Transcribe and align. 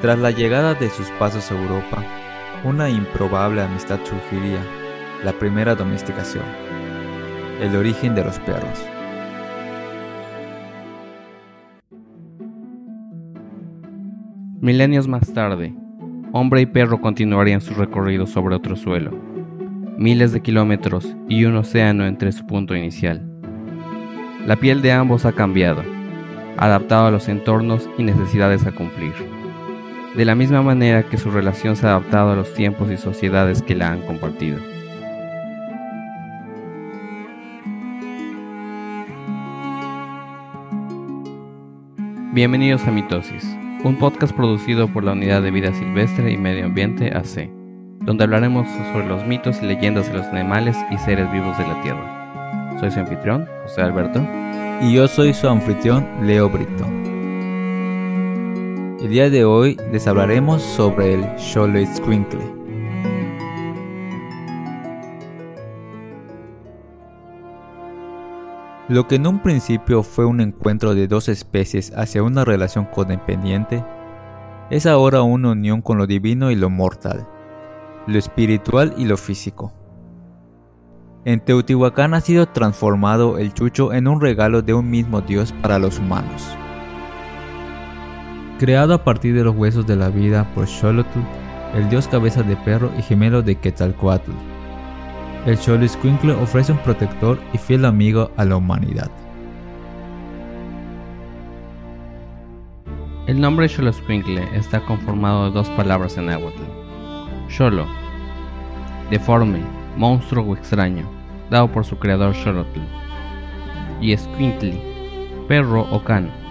Tras 0.00 0.18
la 0.18 0.30
llegada 0.30 0.74
de 0.74 0.90
sus 0.90 1.08
pasos 1.12 1.50
a 1.50 1.60
Europa, 1.60 2.04
una 2.64 2.90
improbable 2.90 3.62
amistad 3.62 4.00
surgiría, 4.04 4.60
la 5.24 5.32
primera 5.32 5.74
domesticación, 5.74 6.44
el 7.60 7.76
origen 7.76 8.14
de 8.14 8.24
los 8.24 8.38
perros. 8.40 8.84
Milenios 14.60 15.08
más 15.08 15.32
tarde, 15.32 15.74
hombre 16.32 16.60
y 16.60 16.66
perro 16.66 17.00
continuarían 17.00 17.60
su 17.60 17.74
recorrido 17.74 18.26
sobre 18.26 18.54
otro 18.54 18.76
suelo, 18.76 19.12
miles 19.96 20.32
de 20.32 20.40
kilómetros 20.40 21.16
y 21.28 21.44
un 21.44 21.56
océano 21.56 22.06
entre 22.06 22.32
su 22.32 22.46
punto 22.46 22.74
inicial. 22.74 23.28
La 24.46 24.56
piel 24.56 24.82
de 24.82 24.92
ambos 24.92 25.24
ha 25.24 25.32
cambiado, 25.32 25.82
adaptado 26.58 27.06
a 27.06 27.10
los 27.10 27.28
entornos 27.28 27.88
y 27.98 28.02
necesidades 28.02 28.66
a 28.66 28.72
cumplir, 28.72 29.14
de 30.16 30.24
la 30.24 30.34
misma 30.34 30.62
manera 30.62 31.04
que 31.04 31.18
su 31.18 31.30
relación 31.30 31.76
se 31.76 31.86
ha 31.86 31.90
adaptado 31.90 32.32
a 32.32 32.36
los 32.36 32.52
tiempos 32.54 32.90
y 32.90 32.96
sociedades 32.96 33.62
que 33.62 33.74
la 33.74 33.92
han 33.92 34.02
compartido. 34.02 34.58
Bienvenidos 42.32 42.86
a 42.86 42.90
Mitosis 42.90 43.44
un 43.84 43.98
podcast 43.98 44.34
producido 44.34 44.86
por 44.92 45.02
la 45.02 45.12
Unidad 45.12 45.42
de 45.42 45.50
Vida 45.50 45.74
Silvestre 45.74 46.30
y 46.30 46.36
Medio 46.36 46.66
Ambiente 46.66 47.10
AC, 47.14 47.50
donde 48.00 48.24
hablaremos 48.24 48.68
sobre 48.92 49.08
los 49.08 49.26
mitos 49.26 49.60
y 49.60 49.66
leyendas 49.66 50.06
de 50.06 50.18
los 50.18 50.26
animales 50.26 50.76
y 50.90 50.98
seres 50.98 51.30
vivos 51.32 51.58
de 51.58 51.66
la 51.66 51.82
Tierra. 51.82 52.78
Soy 52.78 52.90
su 52.90 53.00
anfitrión, 53.00 53.48
José 53.62 53.82
Alberto. 53.82 54.24
Y 54.80 54.94
yo 54.94 55.08
soy 55.08 55.34
su 55.34 55.48
anfitrión, 55.48 56.06
Leo 56.22 56.48
Brito. 56.48 57.11
El 59.02 59.08
día 59.08 59.30
de 59.30 59.44
hoy 59.44 59.76
les 59.90 60.06
hablaremos 60.06 60.62
sobre 60.62 61.14
el 61.14 61.24
Xoloitzcuintle 61.36 62.38
Lo 68.88 69.08
que 69.08 69.16
en 69.16 69.26
un 69.26 69.42
principio 69.42 70.04
fue 70.04 70.24
un 70.24 70.40
encuentro 70.40 70.94
de 70.94 71.08
dos 71.08 71.28
especies 71.28 71.92
hacia 71.96 72.22
una 72.22 72.44
relación 72.44 72.84
codependiente, 72.84 73.84
es 74.70 74.86
ahora 74.86 75.22
una 75.22 75.50
unión 75.50 75.82
con 75.82 75.98
lo 75.98 76.06
divino 76.06 76.52
y 76.52 76.54
lo 76.54 76.70
mortal, 76.70 77.26
lo 78.06 78.16
espiritual 78.16 78.94
y 78.96 79.06
lo 79.06 79.16
físico. 79.16 79.72
En 81.24 81.40
Teotihuacán 81.40 82.14
ha 82.14 82.20
sido 82.20 82.46
transformado 82.46 83.38
el 83.38 83.52
chucho 83.52 83.92
en 83.92 84.06
un 84.06 84.20
regalo 84.20 84.62
de 84.62 84.74
un 84.74 84.88
mismo 84.88 85.22
Dios 85.22 85.52
para 85.60 85.80
los 85.80 85.98
humanos. 85.98 86.56
Creado 88.62 88.94
a 88.94 89.02
partir 89.02 89.34
de 89.34 89.42
los 89.42 89.56
huesos 89.56 89.88
de 89.88 89.96
la 89.96 90.08
vida 90.08 90.46
por 90.54 90.68
Xolotl, 90.68 91.18
el 91.74 91.88
dios 91.88 92.06
cabeza 92.06 92.44
de 92.44 92.54
perro 92.54 92.92
y 92.96 93.02
gemelo 93.02 93.42
de 93.42 93.56
Quetzalcoatl, 93.56 94.30
el 95.46 95.58
Xoloitzcuintle 95.58 96.34
ofrece 96.34 96.70
un 96.70 96.78
protector 96.78 97.40
y 97.52 97.58
fiel 97.58 97.84
amigo 97.84 98.30
a 98.36 98.44
la 98.44 98.54
humanidad. 98.54 99.10
El 103.26 103.40
nombre 103.40 103.68
Xoloitzcuintle 103.68 104.56
está 104.56 104.78
conformado 104.84 105.46
de 105.46 105.50
dos 105.50 105.68
palabras 105.70 106.16
en 106.16 106.26
náhuatl. 106.26 106.62
Xolo, 107.48 107.84
deforme, 109.10 109.58
monstruo 109.96 110.44
o 110.46 110.54
extraño, 110.54 111.04
dado 111.50 111.66
por 111.66 111.84
su 111.84 111.98
creador 111.98 112.32
Xolotl, 112.32 112.78
y 114.00 114.12
Escuintli, 114.12 114.80
perro 115.48 115.82
o 115.90 116.04
can. 116.04 116.41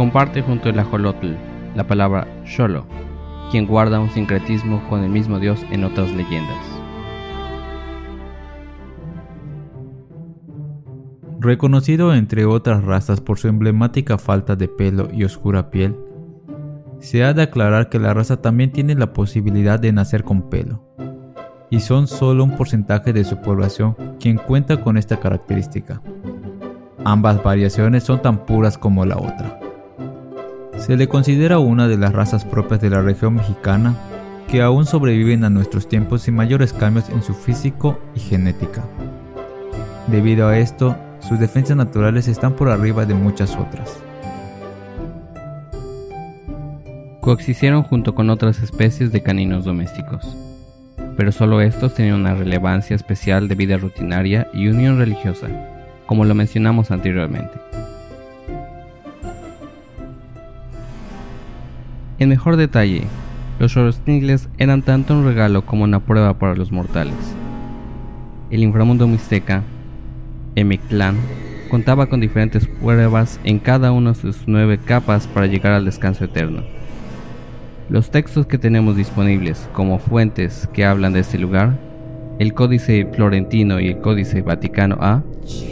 Comparte 0.00 0.40
junto 0.40 0.70
al 0.70 0.78
ajolotl 0.78 1.34
la 1.76 1.86
palabra 1.86 2.26
Xolo, 2.46 2.86
quien 3.50 3.66
guarda 3.66 4.00
un 4.00 4.08
sincretismo 4.08 4.82
con 4.88 5.04
el 5.04 5.10
mismo 5.10 5.38
dios 5.38 5.62
en 5.70 5.84
otras 5.84 6.10
leyendas. 6.12 6.56
Reconocido 11.38 12.14
entre 12.14 12.46
otras 12.46 12.82
razas 12.82 13.20
por 13.20 13.38
su 13.38 13.48
emblemática 13.48 14.16
falta 14.16 14.56
de 14.56 14.68
pelo 14.68 15.10
y 15.12 15.24
oscura 15.24 15.70
piel, 15.70 15.94
se 17.00 17.22
ha 17.22 17.34
de 17.34 17.42
aclarar 17.42 17.90
que 17.90 17.98
la 17.98 18.14
raza 18.14 18.40
también 18.40 18.72
tiene 18.72 18.94
la 18.94 19.12
posibilidad 19.12 19.78
de 19.78 19.92
nacer 19.92 20.24
con 20.24 20.48
pelo, 20.48 20.82
y 21.68 21.80
son 21.80 22.06
solo 22.06 22.42
un 22.42 22.56
porcentaje 22.56 23.12
de 23.12 23.24
su 23.24 23.42
población 23.42 23.94
quien 24.18 24.38
cuenta 24.38 24.80
con 24.80 24.96
esta 24.96 25.20
característica. 25.20 26.00
Ambas 27.04 27.42
variaciones 27.42 28.04
son 28.04 28.22
tan 28.22 28.46
puras 28.46 28.78
como 28.78 29.04
la 29.04 29.18
otra. 29.18 29.59
Se 30.80 30.96
le 30.96 31.08
considera 31.08 31.58
una 31.58 31.88
de 31.88 31.98
las 31.98 32.12
razas 32.12 32.46
propias 32.46 32.80
de 32.80 32.88
la 32.88 33.02
región 33.02 33.34
mexicana 33.34 33.94
que 34.48 34.62
aún 34.62 34.86
sobreviven 34.86 35.44
a 35.44 35.50
nuestros 35.50 35.86
tiempos 35.86 36.22
sin 36.22 36.34
mayores 36.34 36.72
cambios 36.72 37.10
en 37.10 37.22
su 37.22 37.34
físico 37.34 38.00
y 38.16 38.20
genética. 38.20 38.82
Debido 40.08 40.48
a 40.48 40.58
esto, 40.58 40.96
sus 41.20 41.38
defensas 41.38 41.76
naturales 41.76 42.28
están 42.28 42.54
por 42.54 42.70
arriba 42.70 43.04
de 43.04 43.14
muchas 43.14 43.56
otras. 43.56 43.98
Coexistieron 47.20 47.82
junto 47.82 48.14
con 48.14 48.30
otras 48.30 48.60
especies 48.62 49.12
de 49.12 49.22
caninos 49.22 49.66
domésticos, 49.66 50.34
pero 51.16 51.30
solo 51.30 51.60
estos 51.60 51.94
tenían 51.94 52.16
una 52.16 52.34
relevancia 52.34 52.96
especial 52.96 53.48
de 53.48 53.54
vida 53.54 53.76
rutinaria 53.76 54.48
y 54.54 54.68
unión 54.68 54.98
religiosa, 54.98 55.46
como 56.06 56.24
lo 56.24 56.34
mencionamos 56.34 56.90
anteriormente. 56.90 57.69
En 62.20 62.28
mejor 62.28 62.58
detalle, 62.58 63.04
los 63.58 63.72
Xolostingles 63.72 64.50
eran 64.58 64.82
tanto 64.82 65.14
un 65.16 65.24
regalo 65.24 65.64
como 65.64 65.84
una 65.84 66.00
prueba 66.00 66.34
para 66.38 66.54
los 66.54 66.70
mortales. 66.70 67.14
El 68.50 68.62
inframundo 68.62 69.08
mixteca 69.08 69.62
Emictlán 70.54 71.16
contaba 71.70 72.10
con 72.10 72.20
diferentes 72.20 72.66
pruebas 72.66 73.40
en 73.42 73.58
cada 73.58 73.90
una 73.92 74.12
de 74.12 74.16
sus 74.16 74.42
nueve 74.46 74.78
capas 74.84 75.26
para 75.28 75.46
llegar 75.46 75.72
al 75.72 75.86
descanso 75.86 76.26
eterno. 76.26 76.62
Los 77.88 78.10
textos 78.10 78.44
que 78.44 78.58
tenemos 78.58 78.96
disponibles 78.96 79.70
como 79.72 79.98
fuentes 79.98 80.68
que 80.74 80.84
hablan 80.84 81.14
de 81.14 81.20
este 81.20 81.38
lugar, 81.38 81.78
el 82.38 82.52
Códice 82.52 83.08
Florentino 83.14 83.80
y 83.80 83.88
el 83.88 84.00
Códice 84.02 84.42
Vaticano 84.42 84.98
A, 85.00 85.22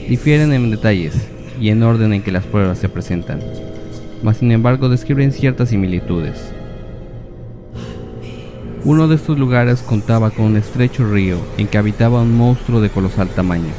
difieren 0.08 0.54
en 0.54 0.70
detalles 0.70 1.28
y 1.60 1.68
en 1.68 1.82
orden 1.82 2.14
en 2.14 2.22
que 2.22 2.32
las 2.32 2.46
pruebas 2.46 2.78
se 2.78 2.88
presentan, 2.88 3.40
mas 4.22 4.38
sin 4.38 4.52
embargo 4.52 4.88
describen 4.88 5.32
ciertas 5.32 5.70
similitudes. 5.70 6.52
Uno 8.84 9.08
de 9.08 9.16
estos 9.16 9.38
lugares 9.38 9.82
contaba 9.82 10.30
con 10.30 10.46
un 10.46 10.56
estrecho 10.56 11.10
río 11.10 11.36
en 11.56 11.66
que 11.66 11.78
habitaba 11.78 12.22
un 12.22 12.36
monstruo 12.36 12.80
de 12.80 12.90
colosal 12.90 13.28
tamaño 13.28 13.72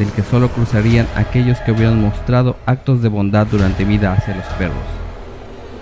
del 0.00 0.10
que 0.12 0.22
solo 0.22 0.48
cruzarían 0.48 1.06
aquellos 1.14 1.60
que 1.60 1.72
hubieran 1.72 2.00
mostrado 2.00 2.56
actos 2.64 3.02
de 3.02 3.08
bondad 3.08 3.46
durante 3.46 3.84
vida 3.84 4.12
hacia 4.12 4.34
los 4.34 4.46
perros, 4.54 4.78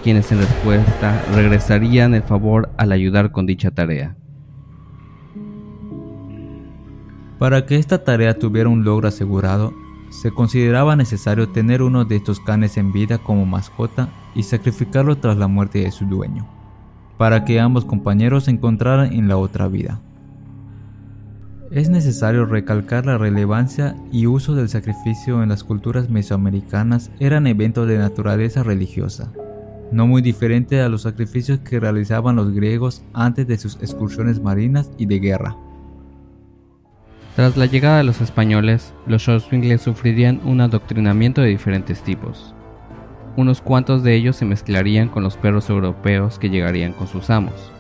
quienes 0.03 0.31
en 0.33 0.39
respuesta 0.39 1.23
regresarían 1.35 2.15
el 2.15 2.23
favor 2.23 2.71
al 2.77 2.91
ayudar 2.91 3.31
con 3.31 3.47
dicha 3.47 3.71
tarea. 3.71 4.17
Para 7.39 7.65
que 7.65 7.77
esta 7.77 8.03
tarea 8.03 8.37
tuviera 8.37 8.69
un 8.69 8.83
logro 8.83 9.07
asegurado, 9.07 9.73
se 10.11 10.31
consideraba 10.31 10.97
necesario 10.97 11.49
tener 11.51 11.83
uno 11.83 12.05
de 12.05 12.17
estos 12.17 12.41
canes 12.41 12.77
en 12.77 12.93
vida 12.93 13.19
como 13.19 13.47
mascota 13.47 14.09
y 14.35 14.43
sacrificarlo 14.43 15.17
tras 15.17 15.37
la 15.37 15.49
muerte 15.49 15.81
de 15.81 15.91
su 15.91 16.07
dueño, 16.07 16.47
para 17.17 17.45
que 17.45 17.61
ambos 17.61 17.85
compañeros 17.85 18.45
se 18.45 18.51
encontraran 18.51 19.13
en 19.13 19.29
la 19.29 19.37
otra 19.37 19.69
vida. 19.69 20.01
Es 21.71 21.91
necesario 21.91 22.47
recalcar 22.47 23.05
la 23.05 23.19
relevancia 23.19 23.95
y 24.11 24.27
uso 24.27 24.55
del 24.55 24.71
sacrificio 24.71 25.43
en 25.43 25.51
las 25.51 25.65
culturas 25.65 26.09
mesoamericanas 26.09 27.11
eran 27.21 27.47
eventos 27.47 27.87
de 27.87 27.99
naturaleza 27.99 28.63
religiosa, 28.63 29.33
no 29.93 30.07
muy 30.07 30.23
diferente 30.23 30.81
a 30.81 30.89
los 30.89 31.03
sacrificios 31.03 31.59
que 31.61 31.79
realizaban 31.79 32.37
los 32.37 32.53
griegos 32.53 33.05
antes 33.13 33.47
de 33.47 33.59
sus 33.59 33.77
excursiones 33.83 34.41
marinas 34.41 34.91
y 34.97 35.05
de 35.05 35.21
guerra. 35.21 35.57
Tras 37.39 37.57
la 37.57 37.67
llegada 37.67 37.99
de 37.99 38.03
los 38.03 38.21
españoles, 38.21 38.93
los 39.07 39.23
Xhosa 39.23 39.79
sufrirían 39.79 40.41
un 40.43 40.61
adoctrinamiento 40.61 41.41
de 41.41 41.47
diferentes 41.47 42.03
tipos. 42.03 42.53
Unos 43.37 43.61
cuantos 43.61 44.03
de 44.03 44.17
ellos 44.17 44.35
se 44.35 44.45
mezclarían 44.45 45.09
con 45.09 45.23
los 45.23 45.37
perros 45.37 45.71
europeos 45.71 46.41
que 46.41 46.51
llegarían 46.51 46.93
con 46.93 47.07
sus 47.07 47.31
amos 47.31 47.71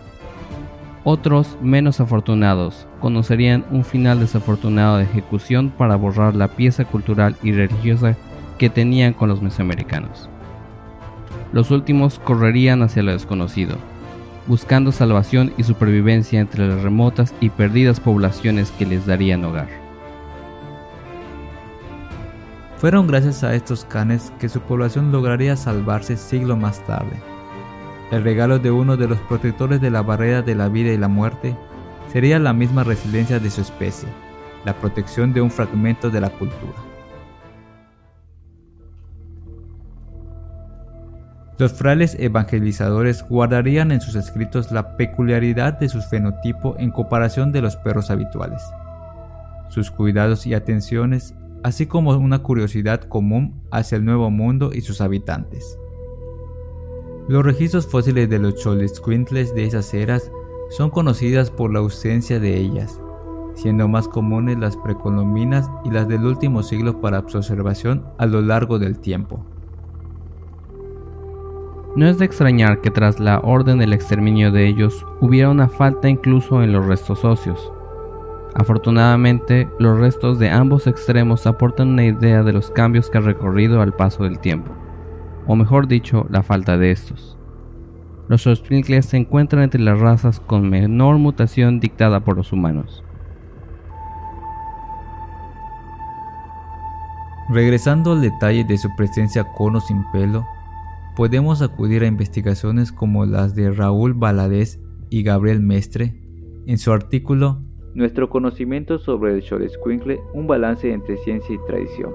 otros, 1.11 1.57
menos 1.63 2.01
afortunados, 2.01 2.87
conocerían 3.01 3.65
un 3.71 3.83
final 3.83 4.21
desafortunado 4.21 4.99
de 4.99 5.05
ejecución 5.05 5.71
para 5.71 5.97
borrar 5.97 6.37
la 6.37 6.49
pieza 6.49 6.85
cultural 6.85 7.35
y 7.43 7.53
religiosa 7.53 8.15
que 8.59 8.69
tenían 8.69 9.15
con 9.15 9.31
los 9.31 9.41
mesoamericanos. 9.41 10.29
Los 11.53 11.71
últimos 11.71 12.19
correrían 12.19 12.83
hacia 12.83 13.03
lo 13.03 13.13
desconocido, 13.13 13.77
buscando 14.49 14.91
salvación 14.91 15.53
y 15.59 15.63
supervivencia 15.63 16.41
entre 16.41 16.67
las 16.67 16.83
remotas 16.83 17.35
y 17.39 17.51
perdidas 17.51 18.01
poblaciones 18.01 18.71
que 18.73 18.87
les 18.87 19.07
darían 19.07 19.45
hogar. 19.45 19.69
Fueron 22.79 23.07
gracias 23.07 23.45
a 23.45 23.55
estos 23.55 23.85
canes 23.85 24.33
que 24.39 24.49
su 24.49 24.61
población 24.61 25.13
lograría 25.13 25.57
salvarse 25.57 26.17
siglo 26.17 26.57
más 26.57 26.85
tarde, 26.87 27.21
El 28.11 28.25
regalo 28.25 28.59
de 28.59 28.71
uno 28.71 28.97
de 28.97 29.07
los 29.07 29.19
protectores 29.19 29.83
de 29.83 29.91
la 29.91 30.01
barrera 30.01 30.41
de 30.41 30.55
la 30.55 30.69
vida 30.69 30.93
y 30.93 30.97
la 30.97 31.09
muerte 31.09 31.55
sería 32.11 32.39
la 32.39 32.55
misma 32.55 32.85
resiliencia 32.85 33.39
de 33.39 33.51
su 33.51 33.61
especie, 33.61 34.09
la 34.65 34.75
protección 34.75 35.35
de 35.35 35.43
un 35.43 35.51
fragmento 35.51 36.09
de 36.09 36.23
la 36.23 36.31
cultura. 36.31 36.88
Los 41.59 41.73
frailes 41.73 42.15
evangelizadores 42.21 43.25
guardarían 43.29 43.91
en 43.91 44.01
sus 44.01 44.15
escritos 44.15 44.71
la 44.71 44.97
peculiaridad 44.97 45.77
de 45.81 45.89
su 45.89 46.01
fenotipo 46.01 46.77
en 46.79 46.93
comparación 46.93 47.51
de 47.51 47.61
los 47.61 47.75
perros 47.75 48.13
habituales, 48.13 48.63
sus 49.69 49.91
cuidados 49.91 50.47
y 50.47 50.55
atenciones, 50.55 51.35
así 51.65 51.87
como 51.87 52.13
una 52.13 52.45
curiosidad 52.45 53.01
común 53.01 53.61
hacia 53.73 53.97
el 53.97 54.05
Nuevo 54.05 54.31
Mundo 54.31 54.71
y 54.73 54.83
sus 54.83 55.01
habitantes. 55.01 55.77
Los 57.27 57.45
registros 57.45 57.89
fósiles 57.89 58.31
de 58.31 58.39
los 58.39 58.55
Cholescuintles 58.55 59.53
de 59.53 59.65
esas 59.65 59.93
eras 59.93 60.31
son 60.71 60.91
conocidas 60.91 61.51
por 61.51 61.73
la 61.73 61.81
ausencia 61.81 62.39
de 62.39 62.57
ellas, 62.57 63.01
siendo 63.55 63.89
más 63.89 64.07
comunes 64.07 64.59
las 64.59 64.77
precolombinas 64.77 65.69
y 65.85 65.91
las 65.91 66.07
del 66.07 66.25
último 66.25 66.63
siglo 66.63 67.01
para 67.01 67.29
su 67.29 67.39
observación 67.39 68.05
a 68.17 68.27
lo 68.27 68.43
largo 68.43 68.79
del 68.79 69.01
tiempo. 69.01 69.45
No 71.99 72.07
es 72.07 72.17
de 72.17 72.27
extrañar 72.27 72.81
que 72.81 72.93
tras 72.93 73.19
la 73.19 73.41
orden 73.41 73.79
del 73.79 73.93
exterminio 73.93 74.53
de 74.53 74.69
ellos 74.69 75.05
hubiera 75.21 75.51
una 75.51 75.69
falta 75.69 76.09
incluso 76.09 76.63
en 76.63 76.73
los 76.73 76.87
restos 76.87 77.25
óseos. 77.25 77.73
Afortunadamente, 78.55 79.69
los 79.81 79.99
restos 79.99 80.39
de 80.39 80.49
ambos 80.49 80.87
extremos 80.87 81.45
aportan 81.49 81.89
una 81.89 82.05
idea 82.05 82.45
de 82.45 82.53
los 82.53 82.71
cambios 82.71 83.11
que 83.11 83.19
ha 83.19 83.23
recorrido 83.23 83.83
al 83.83 83.95
paso 83.95 84.23
del 84.23 84.39
tiempo, 84.39 84.71
o 85.49 85.57
mejor 85.57 85.89
dicho, 85.89 86.25
la 86.31 86.45
falta 86.45 86.79
de 86.79 86.93
estos. 86.93 87.37
Los 88.29 88.47
Ostrinkles 88.47 89.07
se 89.07 89.17
encuentran 89.17 89.65
entre 89.65 89.81
las 89.81 89.99
razas 89.99 90.39
con 90.39 90.71
menor 90.71 91.19
mutación 91.19 91.81
dictada 91.81 92.21
por 92.21 92.37
los 92.37 92.53
humanos. 92.53 93.03
Regresando 97.51 98.13
al 98.13 98.21
detalle 98.21 98.63
de 98.63 98.79
su 98.79 98.89
presencia 98.95 99.43
con 99.43 99.75
o 99.75 99.81
sin 99.81 100.09
pelo, 100.13 100.47
podemos 101.19 101.63
acudir 101.63 102.05
a 102.05 102.07
investigaciones 102.07 102.93
como 102.93 103.27
las 103.27 103.57
de 103.57 103.73
Raúl 103.73 104.15
Valadez 104.15 104.79
y 105.11 105.25
Gabriel 105.25 105.59
Mestre 105.59 106.15
en 106.69 106.79
su 106.79 106.93
artículo 106.93 107.61
Nuestro 107.93 108.31
conocimiento 108.31 109.01
sobre 109.01 109.35
el 109.35 109.43
Xolescuincle, 109.43 110.21
un 110.33 110.47
balance 110.47 110.93
entre 110.93 111.17
ciencia 111.17 111.53
y 111.53 111.59
tradición. 111.67 112.13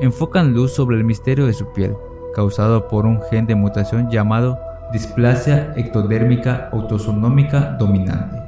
Enfocan 0.00 0.54
luz 0.54 0.72
sobre 0.72 0.96
el 0.96 1.04
misterio 1.04 1.44
de 1.44 1.52
su 1.52 1.70
piel, 1.74 1.92
causado 2.34 2.88
por 2.88 3.04
un 3.04 3.20
gen 3.30 3.46
de 3.46 3.56
mutación 3.56 4.08
llamado 4.10 4.58
displasia 4.90 5.74
ectodérmica 5.76 6.70
autosonómica 6.72 7.76
dominante, 7.78 8.38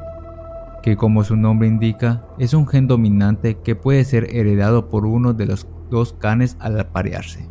que 0.82 0.96
como 0.96 1.22
su 1.22 1.36
nombre 1.36 1.68
indica, 1.68 2.24
es 2.38 2.54
un 2.54 2.66
gen 2.66 2.86
dominante 2.86 3.58
que 3.58 3.76
puede 3.76 4.04
ser 4.04 4.34
heredado 4.34 4.88
por 4.88 5.04
uno 5.04 5.34
de 5.34 5.44
los 5.44 5.68
dos 5.90 6.14
canes 6.14 6.56
al 6.60 6.80
aparearse. 6.80 7.49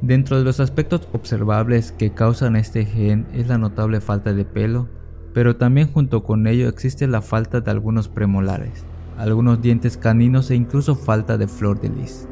Dentro 0.00 0.38
de 0.38 0.44
los 0.44 0.60
aspectos 0.60 1.08
observables 1.12 1.90
que 1.90 2.10
causan 2.10 2.54
este 2.54 2.84
gen 2.84 3.26
es 3.34 3.48
la 3.48 3.58
notable 3.58 4.00
falta 4.00 4.32
de 4.32 4.44
pelo, 4.44 4.88
pero 5.34 5.56
también 5.56 5.90
junto 5.90 6.22
con 6.22 6.46
ello 6.46 6.68
existe 6.68 7.08
la 7.08 7.20
falta 7.20 7.60
de 7.60 7.70
algunos 7.72 8.08
premolares, 8.08 8.84
algunos 9.16 9.60
dientes 9.60 9.96
caninos 9.96 10.50
e 10.52 10.54
incluso 10.54 10.94
falta 10.94 11.36
de 11.36 11.48
flor 11.48 11.80
de 11.80 11.88
lis, 11.88 12.28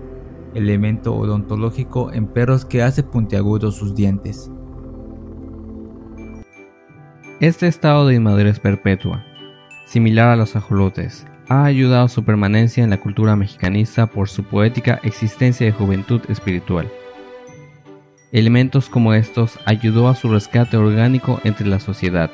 elemento 0.55 1.15
odontológico 1.17 2.13
en 2.13 2.29
perros 2.29 2.65
que 2.65 2.85
hace 2.85 3.03
puntiagudos 3.03 3.75
sus 3.75 3.97
dientes. 3.97 4.49
Este 7.41 7.67
estado 7.67 8.07
de 8.07 8.15
inmadurez 8.15 8.61
perpetua, 8.61 9.25
similar 9.87 10.29
a 10.29 10.37
los 10.37 10.55
ajolotes, 10.55 11.27
ha 11.49 11.65
ayudado 11.65 12.05
a 12.05 12.09
su 12.09 12.25
permanencia 12.25 12.85
en 12.85 12.91
la 12.91 13.01
cultura 13.01 13.35
mexicanista 13.35 14.07
por 14.07 14.29
su 14.29 14.45
poética 14.45 15.01
existencia 15.03 15.67
de 15.67 15.73
juventud 15.73 16.21
espiritual. 16.29 16.89
Elementos 18.37 18.91
como 18.91 19.15
estos 19.15 19.59
ayudó 19.65 20.11
a 20.11 20.15
su 20.15 20.29
rescate 20.29 20.77
orgánico 20.77 21.41
entre 21.45 21.67
la 21.67 21.81
sociedad, 21.81 22.31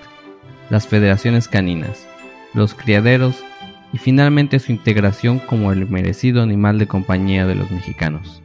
las 0.68 0.88
federaciones 0.88 1.46
caninas, 1.46 2.08
los 2.54 2.74
criaderos 2.74 3.44
y 3.92 3.98
finalmente 3.98 4.58
su 4.58 4.72
integración 4.72 5.38
como 5.38 5.70
el 5.70 5.88
merecido 5.88 6.42
animal 6.42 6.80
de 6.80 6.88
compañía 6.88 7.46
de 7.46 7.54
los 7.54 7.70
mexicanos. 7.70 8.42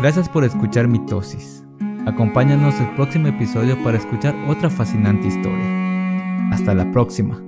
Gracias 0.00 0.28
por 0.28 0.42
escuchar 0.42 0.88
Mitosis. 0.88 1.62
Acompáñanos 2.06 2.74
el 2.80 2.92
próximo 2.96 3.28
episodio 3.28 3.80
para 3.84 3.98
escuchar 3.98 4.34
otra 4.48 4.68
fascinante 4.68 5.28
historia. 5.28 6.50
Hasta 6.50 6.74
la 6.74 6.90
próxima. 6.90 7.40